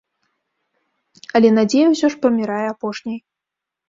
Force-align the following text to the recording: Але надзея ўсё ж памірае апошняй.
Але 1.39 1.51
надзея 1.57 1.83
ўсё 1.93 2.07
ж 2.13 2.19
памірае 2.23 2.63
апошняй. 2.73 3.19